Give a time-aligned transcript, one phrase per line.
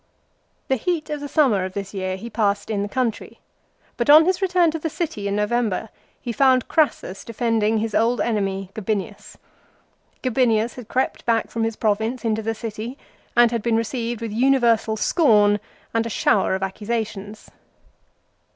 [0.67, 3.39] The heat of the summer of this year he passed in the country,
[3.97, 5.89] but on his return to the city in November
[6.19, 9.37] he found Crassus defending his old enemy Gabinius.
[10.23, 12.97] Gabinius had crept back from his province into the city,
[13.37, 15.59] and had been received with universal scorn
[15.93, 17.51] and a shower of accusations.